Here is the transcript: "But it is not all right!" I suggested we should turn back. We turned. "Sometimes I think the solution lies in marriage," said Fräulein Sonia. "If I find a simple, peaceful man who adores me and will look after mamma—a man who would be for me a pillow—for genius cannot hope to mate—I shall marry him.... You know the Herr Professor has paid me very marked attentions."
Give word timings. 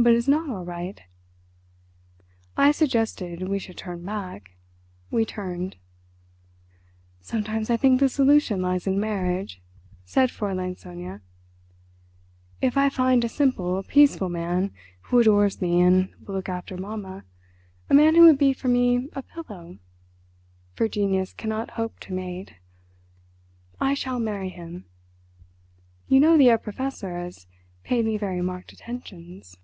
"But 0.00 0.12
it 0.12 0.16
is 0.16 0.28
not 0.28 0.48
all 0.48 0.64
right!" 0.64 1.02
I 2.56 2.70
suggested 2.70 3.48
we 3.48 3.58
should 3.58 3.76
turn 3.76 4.04
back. 4.04 4.52
We 5.10 5.24
turned. 5.24 5.74
"Sometimes 7.18 7.68
I 7.68 7.76
think 7.76 7.98
the 7.98 8.08
solution 8.08 8.62
lies 8.62 8.86
in 8.86 9.00
marriage," 9.00 9.60
said 10.04 10.28
Fräulein 10.28 10.78
Sonia. 10.78 11.20
"If 12.62 12.76
I 12.76 12.88
find 12.90 13.24
a 13.24 13.28
simple, 13.28 13.82
peaceful 13.82 14.28
man 14.28 14.70
who 15.00 15.18
adores 15.18 15.60
me 15.60 15.80
and 15.80 16.14
will 16.24 16.36
look 16.36 16.48
after 16.48 16.76
mamma—a 16.76 17.92
man 17.92 18.14
who 18.14 18.22
would 18.22 18.38
be 18.38 18.52
for 18.52 18.68
me 18.68 19.08
a 19.14 19.22
pillow—for 19.24 20.88
genius 20.88 21.32
cannot 21.32 21.70
hope 21.72 21.98
to 22.02 22.12
mate—I 23.82 23.94
shall 23.94 24.20
marry 24.20 24.48
him.... 24.50 24.84
You 26.06 26.20
know 26.20 26.38
the 26.38 26.46
Herr 26.46 26.58
Professor 26.58 27.18
has 27.18 27.48
paid 27.82 28.04
me 28.04 28.16
very 28.16 28.40
marked 28.40 28.72
attentions." 28.72 29.56